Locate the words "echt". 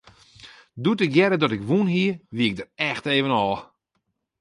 2.89-3.05